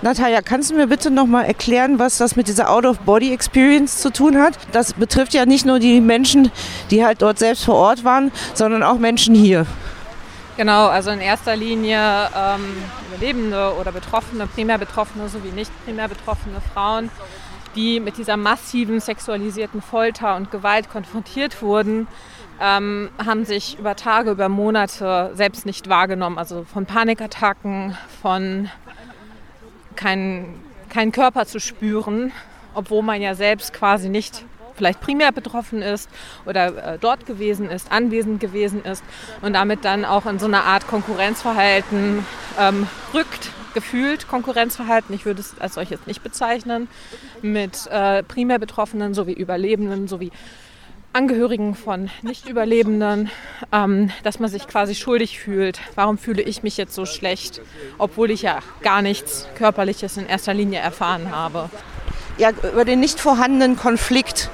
Natalia, 0.05 0.43
kannst 0.43 0.71
du 0.71 0.75
mir 0.75 0.87
bitte 0.87 1.11
nochmal 1.11 1.47
erklären, 1.47 1.99
was 1.99 2.19
das 2.19 2.37
mit 2.37 2.47
dieser 2.47 2.69
Out-of-Body-Experience 2.69 4.03
zu 4.03 4.13
tun 4.13 4.37
hat? 4.37 4.53
Das 4.71 4.93
betrifft 4.93 5.33
ja 5.33 5.47
nicht 5.47 5.65
nur 5.65 5.79
die 5.79 6.03
Menschen, 6.03 6.53
die 6.91 7.03
halt 7.03 7.23
dort 7.23 7.39
selbst 7.39 7.65
vor 7.65 7.77
Ort 7.77 8.05
waren, 8.05 8.31
sondern 8.53 8.83
auch 8.83 8.99
Menschen 8.99 9.35
hier. 9.35 9.65
Genau, 10.59 10.89
also 10.89 11.09
in 11.09 11.23
erster 11.23 11.57
Linie 11.57 11.99
ähm, 12.37 12.67
Überlebende 13.09 13.73
oder 13.81 13.93
Betroffene, 13.93 14.47
primär 14.47 14.77
Betroffene 14.77 15.27
sowie 15.31 15.53
nicht 15.53 15.71
primär 15.87 16.09
betroffene 16.09 16.61
Frauen, 16.75 17.09
die 17.75 17.99
mit 17.99 18.19
dieser 18.19 18.37
massiven 18.37 19.01
sexualisierten 19.01 19.81
Folter 19.81 20.37
und 20.37 20.51
Gewalt 20.51 20.91
konfrontiert 20.91 21.63
wurden, 21.63 22.09
ähm, 22.61 23.09
haben 23.25 23.47
sich 23.47 23.79
über 23.79 23.97
Tage, 23.97 24.33
über 24.33 24.51
Monate 24.51 25.31
selbst 25.33 25.65
nicht 25.65 25.89
wahrgenommen. 25.89 26.37
Also 26.37 26.67
von 26.71 26.85
Panikattacken, 26.85 27.97
von 28.21 28.69
keinen 29.97 30.63
kein 30.95 31.11
Körper 31.11 31.45
zu 31.45 31.59
spüren, 31.59 32.31
obwohl 32.73 33.03
man 33.03 33.21
ja 33.21 33.35
selbst 33.35 33.73
quasi 33.73 34.09
nicht 34.09 34.45
vielleicht 34.77 35.01
primär 35.01 35.33
betroffen 35.33 35.83
ist 35.83 36.09
oder 36.47 36.95
äh, 36.95 36.99
dort 36.99 37.27
gewesen 37.27 37.71
ist, 37.71 37.91
anwesend 37.93 38.41
gewesen 38.41 38.85
ist 38.85 39.05
und 39.43 39.55
damit 39.55 39.85
dann 39.85 40.05
auch 40.05 40.27
in 40.27 40.39
so 40.39 40.47
eine 40.47 40.63
Art 40.63 40.87
Konkurrenzverhalten 40.87 42.27
ähm, 42.59 42.87
rückt, 43.13 43.51
gefühlt 43.73 44.29
Konkurrenzverhalten, 44.29 45.15
ich 45.15 45.27
würde 45.27 45.41
es 45.41 45.59
als 45.61 45.75
solches 45.75 46.07
nicht 46.07 46.23
bezeichnen, 46.23 46.89
mit 47.43 47.87
äh, 47.89 48.23
primär 48.23 48.59
Betroffenen 48.59 49.15
sowie 49.15 49.33
Überlebenden 49.33 50.09
sowie 50.09 50.31
Angehörigen 51.15 51.77
von 51.77 52.11
Nicht-Überlebenden, 52.23 53.31
ähm, 53.71 54.11
dass 54.25 54.41
man 54.41 54.51
sich 54.51 54.67
quasi 54.67 54.97
schuldig 54.97 55.39
fühlt. 55.39 55.81
Warum 55.95 56.19
fühle 56.19 56.43
ich 56.43 56.65
mich 56.65 56.77
jetzt 56.77 56.93
so 56.93 57.07
schlecht, 57.07 57.61
obwohl 57.99 58.33
ich 58.33 58.43
ja 58.43 58.59
gar 58.83 59.01
nichts 59.01 59.47
Körperliches 59.55 60.17
in 60.17 60.27
erster 60.27 60.55
Linie 60.55 60.81
erfahren 60.81 61.31
habe? 61.31 61.71
Ja, 62.37 62.51
über 62.51 62.85
den 62.85 62.99
nicht 62.99 63.21
vorhandenen 63.21 63.77
Konflikt. 63.77 64.51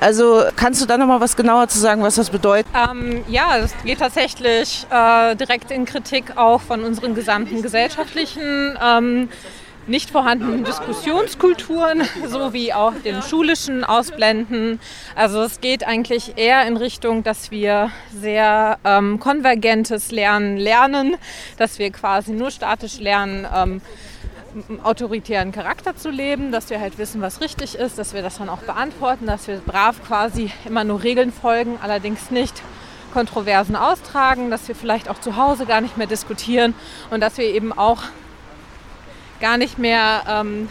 Also 0.00 0.42
kannst 0.56 0.82
du 0.82 0.86
da 0.86 0.98
noch 0.98 1.06
mal 1.06 1.20
was 1.20 1.36
genauer 1.36 1.68
zu 1.68 1.78
sagen, 1.78 2.02
was 2.02 2.16
das 2.16 2.30
bedeutet? 2.30 2.66
Ähm, 2.74 3.22
ja, 3.28 3.58
es 3.58 3.72
geht 3.84 4.00
tatsächlich 4.00 4.84
äh, 4.90 5.36
direkt 5.36 5.70
in 5.70 5.84
Kritik 5.84 6.36
auch 6.36 6.60
von 6.60 6.82
unseren 6.82 7.14
gesamten 7.14 7.62
gesellschaftlichen 7.62 8.76
ähm, 8.84 9.28
nicht 9.86 10.10
vorhandenen 10.10 10.64
Diskussionskulturen 10.64 12.02
sowie 12.26 12.72
auch 12.72 12.94
den 13.04 13.22
schulischen 13.22 13.84
Ausblenden. 13.84 14.80
Also 15.14 15.42
es 15.42 15.60
geht 15.60 15.86
eigentlich 15.86 16.34
eher 16.36 16.66
in 16.66 16.76
Richtung, 16.76 17.22
dass 17.24 17.50
wir 17.50 17.90
sehr 18.12 18.78
ähm, 18.84 19.18
konvergentes 19.18 20.12
Lernen 20.12 20.56
lernen, 20.56 21.16
dass 21.56 21.78
wir 21.78 21.90
quasi 21.90 22.32
nur 22.32 22.50
statisch 22.50 23.00
lernen, 23.00 23.46
ähm, 23.54 23.80
autoritären 24.82 25.50
Charakter 25.50 25.96
zu 25.96 26.10
leben, 26.10 26.52
dass 26.52 26.68
wir 26.68 26.78
halt 26.78 26.98
wissen, 26.98 27.22
was 27.22 27.40
richtig 27.40 27.74
ist, 27.74 27.98
dass 27.98 28.12
wir 28.12 28.22
das 28.22 28.38
dann 28.38 28.50
auch 28.50 28.58
beantworten, 28.58 29.26
dass 29.26 29.48
wir 29.48 29.56
brav 29.58 30.04
quasi 30.06 30.50
immer 30.66 30.84
nur 30.84 31.02
Regeln 31.02 31.32
folgen, 31.32 31.78
allerdings 31.82 32.30
nicht 32.30 32.62
Kontroversen 33.12 33.76
austragen, 33.76 34.50
dass 34.50 34.68
wir 34.68 34.74
vielleicht 34.74 35.08
auch 35.08 35.20
zu 35.20 35.36
Hause 35.36 35.66
gar 35.66 35.80
nicht 35.80 35.96
mehr 35.96 36.06
diskutieren 36.06 36.74
und 37.10 37.20
dass 37.20 37.38
wir 37.38 37.46
eben 37.46 37.72
auch 37.72 38.02
gar 39.42 39.58
nicht 39.58 39.78
mehr 39.78 40.22
ähm, 40.26 40.70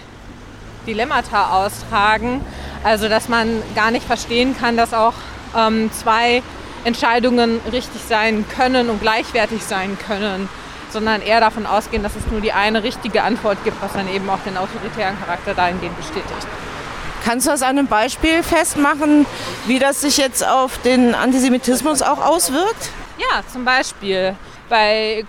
Dilemmata 0.88 1.64
austragen. 1.64 2.44
Also 2.84 3.08
dass 3.08 3.30
man 3.30 3.62
gar 3.76 3.92
nicht 3.92 4.06
verstehen 4.06 4.58
kann, 4.58 4.78
dass 4.78 4.96
auch 4.96 5.14
ähm, 5.56 5.92
zwei 5.92 6.42
Entscheidungen 6.84 7.60
richtig 7.72 8.02
sein 8.08 8.46
können 8.56 8.90
und 8.90 9.00
gleichwertig 9.00 9.64
sein 9.64 10.00
können, 10.08 10.50
sondern 10.90 11.22
eher 11.22 11.40
davon 11.40 11.68
ausgehen, 11.68 12.02
dass 12.02 12.16
es 12.16 12.26
nur 12.32 12.42
die 12.42 12.54
eine 12.54 12.82
richtige 12.82 13.22
Antwort 13.22 13.64
gibt, 13.64 13.80
was 13.84 13.94
dann 13.94 14.12
eben 14.12 14.28
auch 14.30 14.40
den 14.40 14.58
autoritären 14.58 15.20
Charakter 15.20 15.54
dahingehend 15.54 15.96
bestätigt. 15.98 16.48
Kannst 17.24 17.46
du 17.46 17.52
das 17.52 17.62
an 17.62 17.78
einem 17.78 17.88
Beispiel 17.88 18.42
festmachen, 18.42 19.28
wie 19.68 19.78
das 19.78 20.02
sich 20.02 20.18
jetzt 20.18 20.44
auf 20.44 20.80
den 20.80 21.14
Antisemitismus 21.14 22.02
auch 22.02 22.26
auswirkt? 22.26 22.90
Ja, 23.20 23.44
zum 23.54 23.64
Beispiel 23.64 24.36
bei 24.70 25.24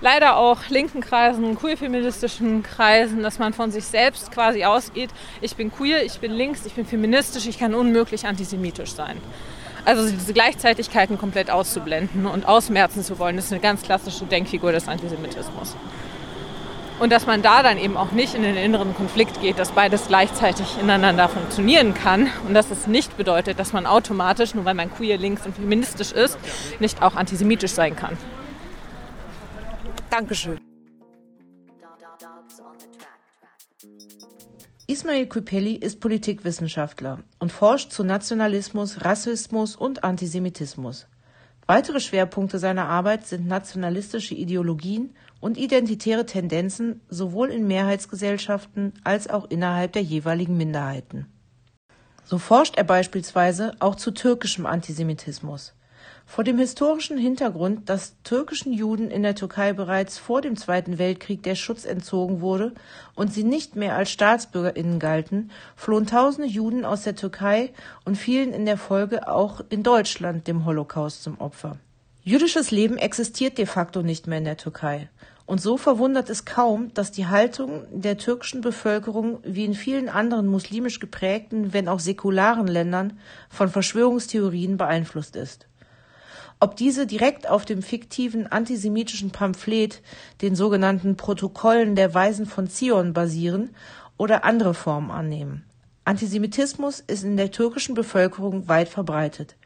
leider 0.00 0.36
auch 0.36 0.68
linken 0.68 1.00
Kreisen, 1.00 1.56
queer-feministischen 1.56 2.62
Kreisen, 2.62 3.22
dass 3.22 3.38
man 3.38 3.52
von 3.52 3.70
sich 3.70 3.84
selbst 3.84 4.30
quasi 4.30 4.64
ausgeht, 4.64 5.10
ich 5.40 5.56
bin 5.56 5.72
queer, 5.72 6.04
ich 6.04 6.18
bin 6.20 6.32
links, 6.32 6.66
ich 6.66 6.74
bin 6.74 6.86
feministisch, 6.86 7.46
ich 7.46 7.58
kann 7.58 7.74
unmöglich 7.74 8.26
antisemitisch 8.26 8.92
sein. 8.92 9.16
Also 9.84 10.08
diese 10.08 10.32
Gleichzeitigkeiten 10.32 11.18
komplett 11.18 11.50
auszublenden 11.50 12.26
und 12.26 12.46
ausmerzen 12.46 13.02
zu 13.02 13.18
wollen, 13.18 13.38
ist 13.38 13.52
eine 13.52 13.60
ganz 13.60 13.82
klassische 13.82 14.26
Denkfigur 14.26 14.72
des 14.72 14.86
Antisemitismus. 14.86 15.76
Und 16.98 17.12
dass 17.12 17.26
man 17.26 17.42
da 17.42 17.62
dann 17.62 17.78
eben 17.78 17.96
auch 17.96 18.10
nicht 18.10 18.34
in 18.34 18.42
den 18.42 18.56
inneren 18.56 18.92
Konflikt 18.92 19.40
geht, 19.40 19.58
dass 19.60 19.70
beides 19.70 20.08
gleichzeitig 20.08 20.66
ineinander 20.80 21.28
funktionieren 21.28 21.94
kann 21.94 22.28
und 22.46 22.54
dass 22.54 22.72
es 22.72 22.88
nicht 22.88 23.16
bedeutet, 23.16 23.60
dass 23.60 23.72
man 23.72 23.86
automatisch, 23.86 24.54
nur 24.54 24.64
weil 24.64 24.74
man 24.74 24.92
queer, 24.92 25.16
links 25.16 25.46
und 25.46 25.54
feministisch 25.54 26.10
ist, 26.10 26.36
nicht 26.80 27.00
auch 27.00 27.14
antisemitisch 27.14 27.70
sein 27.70 27.94
kann. 27.94 28.18
Dankeschön. 30.10 30.60
Ismail 34.86 35.26
Küpeli 35.26 35.74
ist 35.74 36.00
Politikwissenschaftler 36.00 37.18
und 37.38 37.52
forscht 37.52 37.92
zu 37.92 38.04
Nationalismus, 38.04 39.04
Rassismus 39.04 39.76
und 39.76 40.02
Antisemitismus. 40.04 41.06
Weitere 41.66 42.00
Schwerpunkte 42.00 42.58
seiner 42.58 42.86
Arbeit 42.88 43.26
sind 43.26 43.46
nationalistische 43.46 44.34
Ideologien 44.34 45.14
und 45.40 45.58
identitäre 45.58 46.24
Tendenzen 46.24 47.02
sowohl 47.10 47.50
in 47.50 47.66
Mehrheitsgesellschaften 47.66 48.94
als 49.04 49.28
auch 49.28 49.50
innerhalb 49.50 49.92
der 49.92 50.02
jeweiligen 50.02 50.56
Minderheiten. 50.56 51.26
So 52.24 52.38
forscht 52.38 52.76
er 52.78 52.84
beispielsweise 52.84 53.72
auch 53.80 53.96
zu 53.96 54.12
türkischem 54.12 54.64
Antisemitismus. 54.64 55.74
Vor 56.26 56.44
dem 56.44 56.58
historischen 56.58 57.16
Hintergrund, 57.16 57.88
dass 57.88 58.14
türkischen 58.22 58.72
Juden 58.72 59.10
in 59.10 59.22
der 59.22 59.34
Türkei 59.34 59.72
bereits 59.72 60.18
vor 60.18 60.40
dem 60.40 60.56
Zweiten 60.56 60.98
Weltkrieg 60.98 61.42
der 61.42 61.54
Schutz 61.54 61.84
entzogen 61.84 62.40
wurde 62.40 62.72
und 63.14 63.32
sie 63.32 63.44
nicht 63.44 63.76
mehr 63.76 63.96
als 63.96 64.10
Staatsbürgerinnen 64.10 64.98
galten, 64.98 65.50
flohen 65.74 66.06
tausende 66.06 66.48
Juden 66.48 66.84
aus 66.84 67.02
der 67.02 67.16
Türkei 67.16 67.72
und 68.04 68.16
fielen 68.16 68.52
in 68.52 68.66
der 68.66 68.76
Folge 68.76 69.28
auch 69.28 69.62
in 69.70 69.82
Deutschland 69.82 70.46
dem 70.46 70.64
Holocaust 70.64 71.22
zum 71.22 71.40
Opfer. 71.40 71.78
Jüdisches 72.22 72.70
Leben 72.70 72.98
existiert 72.98 73.56
de 73.56 73.64
facto 73.64 74.02
nicht 74.02 74.26
mehr 74.26 74.38
in 74.38 74.44
der 74.44 74.58
Türkei. 74.58 75.08
Und 75.46 75.62
so 75.62 75.78
verwundert 75.78 76.28
es 76.28 76.44
kaum, 76.44 76.92
dass 76.92 77.10
die 77.10 77.26
Haltung 77.26 77.86
der 77.90 78.18
türkischen 78.18 78.60
Bevölkerung 78.60 79.38
wie 79.44 79.64
in 79.64 79.72
vielen 79.72 80.10
anderen 80.10 80.46
muslimisch 80.46 81.00
geprägten, 81.00 81.72
wenn 81.72 81.88
auch 81.88 82.00
säkularen 82.00 82.66
Ländern 82.66 83.18
von 83.48 83.70
Verschwörungstheorien 83.70 84.76
beeinflusst 84.76 85.36
ist. 85.36 85.67
Ob 86.60 86.74
diese 86.76 87.06
direkt 87.06 87.48
auf 87.48 87.64
dem 87.64 87.82
fiktiven 87.82 88.48
antisemitischen 88.48 89.30
Pamphlet, 89.30 90.02
den 90.42 90.56
sogenannten 90.56 91.16
Protokollen 91.16 91.94
der 91.94 92.14
Weisen 92.14 92.46
von 92.46 92.68
Zion, 92.68 93.12
basieren 93.12 93.76
oder 94.16 94.44
andere 94.44 94.74
Formen 94.74 95.12
annehmen. 95.12 95.64
Antisemitismus 96.04 97.00
ist 97.00 97.22
in 97.22 97.36
der 97.36 97.52
türkischen 97.52 97.94
Bevölkerung 97.94 98.66
weit 98.66 98.88
verbreitet. 98.88 99.56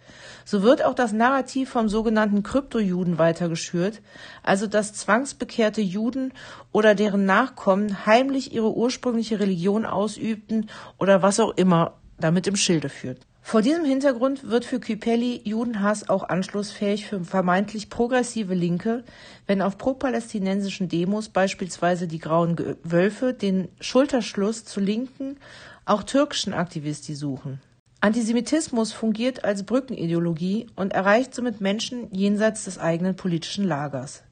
So 0.45 0.63
wird 0.63 0.85
auch 0.85 0.95
das 0.95 1.13
Narrativ 1.13 1.71
vom 1.71 1.89
sogenannten 1.89 2.43
Kryptojuden 2.43 3.17
weitergeschürt, 3.17 4.03
also 4.43 4.67
dass 4.67 4.93
zwangsbekehrte 4.93 5.81
Juden 5.81 6.33
oder 6.73 6.95
deren 6.95 7.25
Nachkommen 7.25 8.05
heimlich 8.07 8.53
ihre 8.53 8.75
ursprüngliche 8.75 9.39
Religion 9.39 9.87
ausübten 9.87 10.69
oder 10.99 11.23
was 11.23 11.41
auch 11.41 11.57
immer 11.57 11.95
damit 12.19 12.47
im 12.49 12.57
Schilde 12.57 12.89
führt. 12.89 13.25
Vor 13.45 13.61
diesem 13.61 13.85
Hintergrund 13.85 14.49
wird 14.49 14.65
für 14.65 14.81
Küpeli 14.81 15.43
Judenhass 15.45 16.09
auch 16.09 16.23
anschlussfähig 16.29 17.07
für 17.07 17.23
vermeintlich 17.25 17.91
progressive 17.91 18.55
Linke, 18.55 19.05
wenn 19.47 19.61
auf 19.61 19.77
pro-palästinensischen 19.77 20.89
Demos 20.89 21.29
beispielsweise 21.29 22.07
die 22.07 22.21
Grauen 22.21 22.57
Wölfe 22.83 23.35
den 23.35 23.69
Schulterschluss 23.81 24.65
zu 24.65 24.81
linken, 24.81 25.37
auch 25.85 26.05
türkischen 26.05 26.55
Aktivisti 26.55 27.15
suchen. 27.15 27.61
Antisemitismus 28.01 28.93
fungiert 28.93 29.45
als 29.45 29.65
Brückenideologie 29.65 30.69
und 30.77 30.93
erreicht 30.93 31.35
somit 31.35 31.61
Menschen 31.61 32.13
jenseits 32.13 32.65
des 32.65 32.79
eigenen 32.79 33.17
politischen 33.17 33.65
Lagers. 33.65 34.23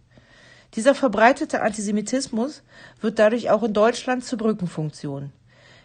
Dieser 0.75 0.95
verbreitete 0.95 1.63
Antisemitismus 1.63 2.63
wird 3.01 3.19
dadurch 3.19 3.51
auch 3.51 3.65
in 3.65 3.73
Deutschland 3.73 4.25
zur 4.25 4.39
Brückenfunktion. 4.39 5.33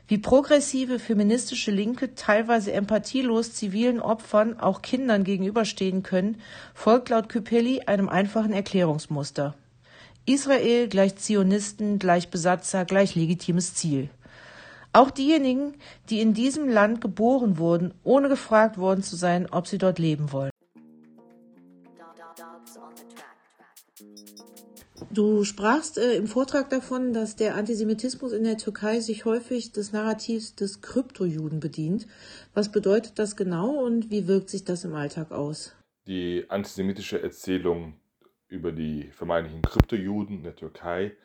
Wie 0.07 0.19
progressive 0.19 1.00
feministische 1.00 1.71
Linke 1.71 2.13
teilweise 2.13 2.71
empathielos 2.74 3.53
zivilen 3.53 4.00
Opfern, 4.00 4.59
auch 4.59 4.83
Kindern 4.83 5.24
gegenüberstehen 5.24 6.03
können, 6.03 6.39
folgt 6.75 7.09
laut 7.09 7.27
Küpeli 7.27 7.81
einem 7.88 8.07
einfachen 8.07 8.53
Erklärungsmuster. 8.53 9.55
Israel 10.27 10.88
gleich 10.89 11.15
Zionisten, 11.15 11.97
gleich 11.97 12.29
Besatzer, 12.29 12.85
gleich 12.85 13.15
legitimes 13.15 13.74
Ziel. 13.74 14.09
Auch 14.93 15.09
diejenigen, 15.09 15.74
die 16.09 16.21
in 16.21 16.35
diesem 16.35 16.69
Land 16.69 17.01
geboren 17.01 17.57
wurden, 17.57 17.93
ohne 18.03 18.29
gefragt 18.29 18.77
worden 18.77 19.01
zu 19.01 19.15
sein, 19.15 19.47
ob 19.51 19.67
sie 19.67 19.79
dort 19.79 19.97
leben 19.97 20.31
wollen. 20.31 20.51
Du 25.12 25.43
sprachst 25.43 25.97
äh, 25.97 26.15
im 26.15 26.27
Vortrag 26.27 26.69
davon, 26.69 27.13
dass 27.13 27.35
der 27.35 27.55
Antisemitismus 27.55 28.33
in 28.33 28.43
der 28.43 28.57
Türkei 28.57 29.00
sich 29.00 29.25
häufig 29.25 29.71
des 29.71 29.91
Narrativs 29.91 30.55
des 30.55 30.81
Kryptojuden 30.81 31.59
bedient. 31.59 32.07
Was 32.53 32.71
bedeutet 32.71 33.19
das 33.19 33.35
genau 33.35 33.83
und 33.85 34.09
wie 34.09 34.27
wirkt 34.27 34.50
sich 34.50 34.63
das 34.63 34.83
im 34.83 34.93
Alltag 34.93 35.31
aus? 35.31 35.75
Die 36.07 36.45
antisemitische 36.50 37.21
Erzählung 37.21 38.00
über 38.47 38.71
die 38.71 39.09
vermeintlichen 39.12 39.62
Kryptojuden 39.62 40.38
in 40.38 40.43
der 40.43 40.55
Türkei 40.55 41.15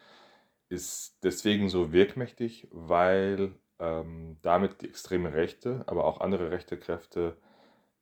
ist 0.68 1.18
deswegen 1.22 1.68
so 1.68 1.92
wirkmächtig, 1.92 2.68
weil 2.70 3.54
ähm, 3.78 4.36
damit 4.42 4.82
die 4.82 4.88
extreme 4.88 5.32
Rechte, 5.34 5.84
aber 5.86 6.04
auch 6.04 6.20
andere 6.20 6.50
rechte 6.50 6.78
Kräfte 6.78 7.36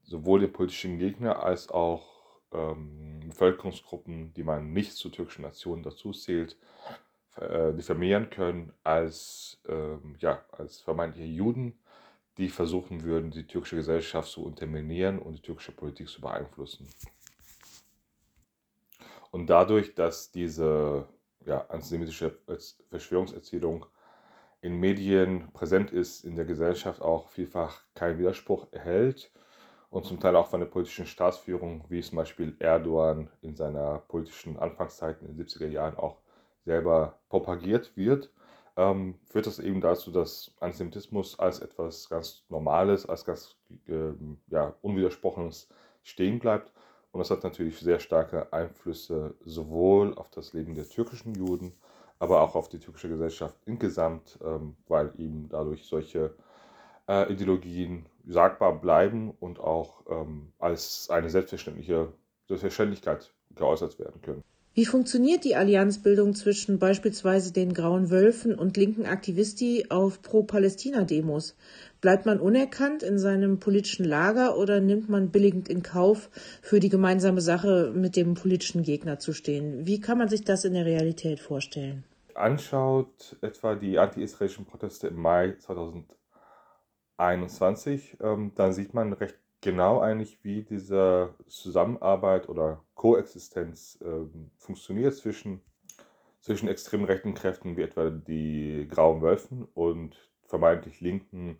sowohl 0.03 0.41
den 0.41 0.53
politischen 0.53 0.99
Gegner 0.99 1.43
als 1.43 1.69
auch 1.69 2.18
ähm, 2.53 3.21
Bevölkerungsgruppen, 3.27 4.33
die 4.35 4.43
man 4.43 4.73
nicht 4.73 4.95
zur 4.95 5.13
türkischen 5.13 5.43
Nation 5.43 5.83
dazu 5.83 6.13
zählt, 6.13 6.57
äh, 7.37 7.73
diffamieren 7.73 8.31
können 8.31 8.73
als, 8.83 9.61
ähm, 9.69 10.17
ja, 10.19 10.45
als 10.53 10.81
vermeintliche 10.81 11.29
Juden, 11.29 11.79
die 12.37 12.49
versuchen 12.49 13.03
würden, 13.03 13.31
die 13.31 13.47
türkische 13.47 13.77
Gesellschaft 13.77 14.31
zu 14.31 14.45
unterminieren 14.45 15.19
und 15.19 15.35
die 15.35 15.43
türkische 15.43 15.73
Politik 15.73 16.09
zu 16.09 16.21
beeinflussen. 16.21 16.87
Und 19.31 19.49
dadurch, 19.49 19.95
dass 19.95 20.31
diese 20.31 21.07
ja, 21.45 21.67
antisemitische 21.69 22.39
Verschwörungserzählung 22.89 23.87
in 24.61 24.75
Medien 24.75 25.53
präsent 25.53 25.91
ist, 25.91 26.25
in 26.25 26.35
der 26.35 26.45
Gesellschaft 26.45 27.03
auch 27.03 27.29
vielfach 27.29 27.83
keinen 27.95 28.19
Widerspruch 28.19 28.67
erhält 28.73 29.31
und 29.91 30.05
zum 30.05 30.21
Teil 30.21 30.37
auch 30.37 30.49
von 30.49 30.61
der 30.61 30.67
politischen 30.67 31.07
Staatsführung, 31.07 31.85
wie 31.89 32.03
zum 32.03 32.17
Beispiel 32.17 32.57
Erdogan 32.59 33.31
in 33.41 33.57
seiner 33.57 34.01
politischen 34.09 34.59
Anfangszeit 34.59 35.21
in 35.23 35.29
den 35.29 35.47
70er 35.47 35.69
Jahren 35.69 35.97
auch 35.97 36.19
selber 36.65 37.19
propagiert 37.29 37.97
wird, 37.97 38.31
ähm, 38.77 39.19
führt 39.25 39.47
das 39.47 39.59
eben 39.59 39.81
dazu, 39.81 40.11
dass 40.11 40.55
Antisemitismus 40.61 41.39
als 41.39 41.61
etwas 41.61 42.09
ganz 42.09 42.45
Normales, 42.49 43.07
als 43.09 43.25
ganz 43.25 43.57
äh, 43.89 44.13
ja, 44.49 44.75
Unwidersprochenes 44.83 45.69
stehen 46.03 46.39
bleibt. 46.39 46.73
Und 47.11 47.21
das 47.21 47.31
hat 47.31 47.43
natürlich 47.43 47.81
sehr 47.81 47.99
starke 47.99 48.53
Einflüsse 48.53 49.35
sowohl 49.45 50.15
auf 50.15 50.31
das 50.31 50.53
Leben 50.53 50.75
der 50.75 50.89
türkischen 50.89 51.35
Juden, 51.35 51.73
aber 52.19 52.43
auch 52.43 52.55
auf 52.55 52.69
die 52.69 52.79
türkische 52.79 53.09
Gesellschaft 53.09 53.57
insgesamt, 53.65 54.39
ähm, 54.45 54.77
weil 54.87 55.13
eben 55.17 55.49
dadurch 55.49 55.87
solche 55.87 56.35
äh, 57.09 57.33
Ideologien 57.33 58.07
sagbar 58.27 58.81
bleiben 58.81 59.33
und 59.41 59.59
auch 59.59 60.05
ähm, 60.09 60.53
als 60.59 61.09
eine 61.11 61.31
selbstverständliche 61.31 62.13
Selbstverständlichkeit 62.47 63.33
geäußert 63.55 63.99
werden 63.99 64.21
können. 64.23 64.43
Wie 64.75 64.87
funktioniert 64.87 65.45
die 65.45 65.57
Allianzbildung 65.57 66.35
zwischen 66.35 66.79
beispielsweise 66.79 67.53
den 67.53 67.75
Grauen 67.75 68.11
Wölfen 68.11 68.55
und 68.55 68.77
linken 68.77 69.07
Aktivisti 69.07 69.87
auf 69.89 70.23
Pro-Palästina-Demos? 70.23 71.57
Bleibt 72.01 72.27
man 72.27 72.39
unerkannt 72.39 73.03
in 73.03 73.19
seinem 73.19 73.59
politischen 73.59 74.05
Lager 74.05 74.57
oder 74.57 74.81
nimmt 74.81 75.09
man 75.09 75.31
billigend 75.31 75.69
in 75.69 75.83
Kauf, 75.83 76.31
für 76.63 76.79
die 76.79 76.91
gemeinsame 76.91 77.41
Sache 77.41 77.93
mit 77.93 78.15
dem 78.15 78.35
politischen 78.35 78.85
Gegner 78.85 79.19
zu 79.19 79.33
stehen? 79.33 79.85
Wie 79.85 80.01
kann 80.01 80.17
man 80.17 80.29
sich 80.29 80.45
das 80.45 80.65
in 80.65 80.75
der 80.75 80.85
Realität 80.87 81.41
vorstellen? 81.41 82.05
Anschaut 82.35 83.37
etwa 83.41 83.75
die 83.75 83.99
anti-israelischen 83.99 84.65
Proteste 84.65 85.09
im 85.09 85.17
Mai 85.17 85.57
2021, 87.19 88.19
ähm, 88.21 88.53
dann 88.55 88.73
sieht 88.73 88.95
man 88.95 89.13
recht 89.13 89.39
genau 89.61 90.01
eigentlich, 90.01 90.43
wie 90.45 90.63
diese 90.63 91.35
Zusammenarbeit 91.49 92.49
oder 92.49 92.85
Koexistenz 92.95 93.99
ähm, 94.03 94.51
funktioniert 94.57 95.15
zwischen, 95.15 95.61
zwischen 96.41 96.69
extrem 96.69 97.05
rechten 97.05 97.35
Kräften 97.35 97.77
wie 97.77 97.83
etwa 97.83 98.11
die 98.11 98.87
Grauen 98.89 99.21
Wölfen 99.21 99.67
und 99.75 100.17
vermeintlich 100.47 101.01
linken 101.01 101.59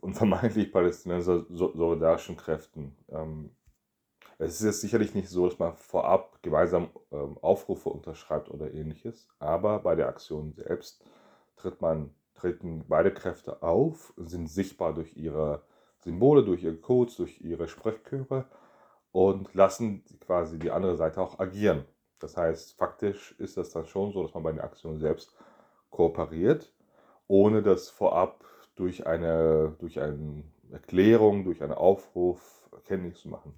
und 0.00 0.14
vermeintlich 0.16 0.72
palästinenser 0.72 1.44
solidarischen 1.50 2.36
Kräften. 2.36 2.96
Ähm, 3.10 3.50
es 4.38 4.54
ist 4.54 4.64
jetzt 4.64 4.80
sicherlich 4.80 5.14
nicht 5.14 5.28
so, 5.28 5.46
dass 5.48 5.58
man 5.58 5.76
vorab 5.76 6.42
gemeinsam 6.42 6.88
ähm, 7.12 7.38
Aufrufe 7.38 7.90
unterschreibt 7.90 8.50
oder 8.50 8.72
ähnliches, 8.72 9.28
aber 9.38 9.78
bei 9.80 9.94
der 9.94 10.08
Aktion 10.08 10.52
selbst 10.54 11.04
tritt 11.56 11.80
man, 11.80 12.14
treten 12.34 12.84
beide 12.88 13.12
Kräfte 13.12 13.62
auf, 13.62 14.12
sind 14.16 14.48
sichtbar 14.48 14.94
durch 14.94 15.16
ihre 15.16 15.62
Symbole, 15.98 16.44
durch 16.44 16.62
ihre 16.62 16.76
Codes, 16.76 17.16
durch 17.16 17.40
ihre 17.40 17.68
Sprechchöre 17.68 18.46
und 19.12 19.54
lassen 19.54 20.04
quasi 20.20 20.58
die 20.58 20.70
andere 20.70 20.96
Seite 20.96 21.20
auch 21.20 21.38
agieren. 21.38 21.84
Das 22.18 22.36
heißt, 22.36 22.76
faktisch 22.76 23.34
ist 23.38 23.56
das 23.56 23.70
dann 23.70 23.86
schon 23.86 24.12
so, 24.12 24.22
dass 24.22 24.34
man 24.34 24.42
bei 24.42 24.52
der 24.52 24.64
Aktion 24.64 24.98
selbst 24.98 25.34
kooperiert, 25.90 26.72
ohne 27.28 27.62
dass 27.62 27.88
vorab 27.88 28.44
durch 28.74 29.06
eine, 29.06 29.76
durch 29.78 30.00
eine 30.00 30.42
Erklärung, 30.70 31.44
durch 31.44 31.62
einen 31.62 31.72
Aufruf 31.72 32.68
erkenntlich 32.72 33.16
zu 33.16 33.28
machen. 33.28 33.54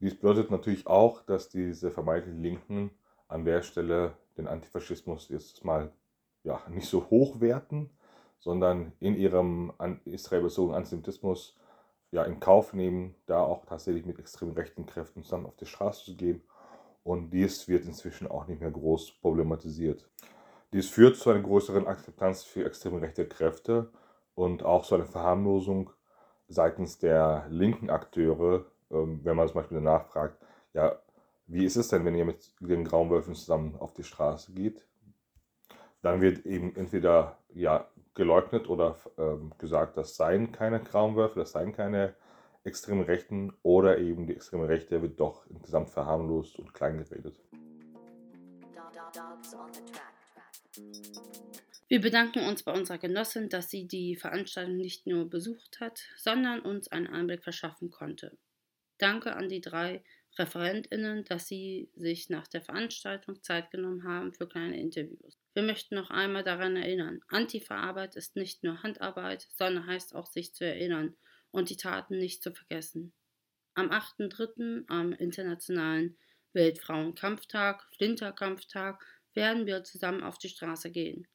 Dies 0.00 0.14
bedeutet 0.16 0.50
natürlich 0.50 0.86
auch, 0.86 1.22
dass 1.22 1.48
diese 1.48 1.90
vermeintlichen 1.90 2.42
Linken 2.42 2.90
an 3.28 3.44
der 3.44 3.62
Stelle 3.62 4.14
den 4.36 4.48
Antifaschismus 4.48 5.28
jetzt 5.28 5.64
mal 5.64 5.92
ja, 6.44 6.60
nicht 6.68 6.88
so 6.88 7.10
hoch 7.10 7.40
werten, 7.40 7.90
sondern 8.38 8.92
in 9.00 9.14
ihrem 9.14 9.72
an 9.78 10.00
Israel 10.04 10.42
bezogenen 10.42 10.76
Antisemitismus 10.76 11.56
ja, 12.10 12.24
in 12.24 12.40
Kauf 12.40 12.74
nehmen, 12.74 13.14
da 13.26 13.42
auch 13.42 13.64
tatsächlich 13.64 14.04
mit 14.04 14.18
extrem 14.18 14.52
rechten 14.52 14.86
Kräften 14.86 15.22
zusammen 15.22 15.46
auf 15.46 15.56
die 15.56 15.66
Straße 15.66 16.04
zu 16.04 16.16
gehen. 16.16 16.42
Und 17.04 17.30
dies 17.30 17.68
wird 17.68 17.84
inzwischen 17.84 18.28
auch 18.28 18.46
nicht 18.46 18.60
mehr 18.60 18.70
groß 18.70 19.20
problematisiert. 19.20 20.08
Dies 20.72 20.88
führt 20.88 21.16
zu 21.16 21.30
einer 21.30 21.42
größeren 21.42 21.86
Akzeptanz 21.86 22.44
für 22.44 22.64
extrem 22.64 22.96
rechte 22.96 23.26
Kräfte 23.26 23.90
und 24.34 24.64
auch 24.64 24.84
zu 24.84 24.94
einer 24.94 25.06
Verharmlosung 25.06 25.90
seitens 26.48 26.98
der 26.98 27.46
linken 27.48 27.90
Akteure, 27.90 28.66
ähm, 28.90 29.20
wenn 29.22 29.36
man 29.36 29.48
zum 29.48 29.56
Beispiel 29.56 29.78
danach 29.78 30.06
fragt, 30.06 30.40
ja, 30.74 30.98
wie 31.46 31.64
ist 31.64 31.76
es 31.76 31.88
denn, 31.88 32.04
wenn 32.04 32.14
ihr 32.14 32.24
mit 32.24 32.54
den 32.60 32.84
Grauen 32.84 33.10
Wölfen 33.10 33.34
zusammen 33.34 33.76
auf 33.78 33.92
die 33.94 34.04
Straße 34.04 34.52
geht? 34.52 34.86
Dann 36.02 36.20
wird 36.20 36.44
eben 36.46 36.74
entweder 36.76 37.38
ja, 37.54 37.88
geleugnet 38.14 38.68
oder 38.68 38.96
ähm, 39.18 39.52
gesagt, 39.58 39.96
das 39.96 40.16
seien 40.16 40.52
keine 40.52 40.80
Grauen 40.80 41.16
Wölfe, 41.16 41.40
das 41.40 41.52
seien 41.52 41.72
keine 41.72 42.14
extremen 42.64 43.02
Rechten 43.02 43.52
oder 43.62 43.98
eben 43.98 44.26
die 44.26 44.34
extreme 44.34 44.68
Rechte 44.68 45.02
wird 45.02 45.18
doch 45.18 45.46
insgesamt 45.46 45.90
verharmlost 45.90 46.58
und 46.58 46.74
kleingeredet. 46.74 47.40
Wir 51.88 52.00
bedanken 52.00 52.46
uns 52.46 52.62
bei 52.62 52.72
unserer 52.72 52.98
Genossin, 52.98 53.48
dass 53.48 53.68
sie 53.68 53.86
die 53.86 54.16
Veranstaltung 54.16 54.76
nicht 54.76 55.06
nur 55.06 55.28
besucht 55.28 55.80
hat, 55.80 56.00
sondern 56.16 56.60
uns 56.60 56.88
einen 56.90 57.08
Einblick 57.08 57.42
verschaffen 57.42 57.90
konnte. 57.90 58.36
Danke 58.98 59.34
an 59.36 59.48
die 59.48 59.60
drei 59.60 60.02
ReferentInnen, 60.38 61.24
dass 61.24 61.48
sie 61.48 61.90
sich 61.94 62.30
nach 62.30 62.48
der 62.48 62.62
Veranstaltung 62.62 63.42
Zeit 63.42 63.70
genommen 63.70 64.04
haben 64.04 64.32
für 64.32 64.48
kleine 64.48 64.80
Interviews. 64.80 65.38
Wir 65.54 65.62
möchten 65.62 65.94
noch 65.94 66.10
einmal 66.10 66.42
daran 66.42 66.76
erinnern, 66.76 67.20
Antifa-Arbeit 67.28 68.16
ist 68.16 68.36
nicht 68.36 68.64
nur 68.64 68.82
Handarbeit, 68.82 69.48
sondern 69.54 69.86
heißt 69.86 70.14
auch 70.14 70.26
sich 70.26 70.54
zu 70.54 70.64
erinnern 70.64 71.14
und 71.50 71.68
die 71.68 71.76
Taten 71.76 72.18
nicht 72.18 72.42
zu 72.42 72.52
vergessen. 72.52 73.12
Am 73.74 73.90
8.3., 73.90 74.84
am 74.88 75.12
Internationalen 75.12 76.16
Weltfrauenkampftag, 76.54 77.86
Flinterkampftag, 77.96 79.04
werden 79.34 79.66
wir 79.66 79.84
zusammen 79.84 80.22
auf 80.22 80.38
die 80.38 80.48
Straße 80.48 80.90
gehen. 80.90 81.26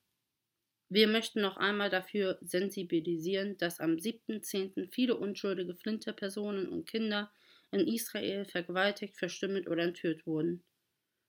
Wir 0.90 1.08
möchten 1.08 1.42
noch 1.42 1.58
einmal 1.58 1.90
dafür 1.90 2.38
sensibilisieren, 2.42 3.58
dass 3.58 3.80
am 3.80 3.96
7.10. 3.96 4.90
viele 4.90 5.16
unschuldige 5.16 5.76
Flinterpersonen 5.76 6.70
und 6.70 6.86
Kinder 6.86 7.32
in 7.72 7.88
Israel 7.88 8.46
vergewaltigt, 8.46 9.18
verstümmelt 9.18 9.68
oder 9.68 9.84
entführt 9.84 10.26
wurden. 10.26 10.64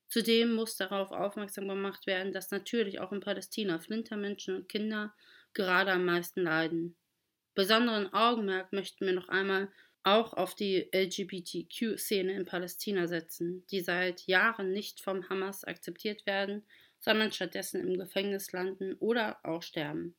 Zudem 0.09 0.55
muss 0.55 0.77
darauf 0.77 1.11
aufmerksam 1.11 1.68
gemacht 1.68 2.07
werden, 2.07 2.33
dass 2.33 2.51
natürlich 2.51 3.01
auch 3.01 3.12
in 3.12 3.20
Palästina 3.20 3.79
Flintermenschen 3.79 4.57
und 4.57 4.68
Kinder 4.68 5.14
gerade 5.53 5.92
am 5.92 6.05
meisten 6.05 6.42
leiden. 6.42 6.96
Besonderen 7.55 8.12
Augenmerk 8.12 8.72
möchten 8.72 9.05
wir 9.05 9.12
noch 9.12 9.29
einmal 9.29 9.70
auch 10.05 10.33
auf 10.33 10.55
die 10.55 10.88
LGBTQ-Szene 10.94 12.33
in 12.33 12.46
Palästina 12.46 13.07
setzen, 13.07 13.66
die 13.70 13.81
seit 13.81 14.27
Jahren 14.27 14.72
nicht 14.72 15.01
vom 15.01 15.29
Hamas 15.29 15.64
akzeptiert 15.64 16.24
werden 16.24 16.64
sondern 17.01 17.33
stattdessen 17.33 17.81
im 17.81 17.98
Gefängnis 17.98 18.53
landen 18.53 18.94
oder 18.94 19.38
auch 19.44 19.62
sterben. 19.62 20.16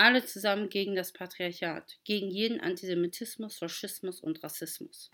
Alle 0.00 0.24
zusammen 0.24 0.70
gegen 0.70 0.94
das 0.94 1.12
Patriarchat, 1.12 1.98
gegen 2.04 2.30
jeden 2.30 2.58
Antisemitismus, 2.58 3.58
Faschismus 3.58 4.22
und 4.22 4.42
Rassismus. 4.42 5.10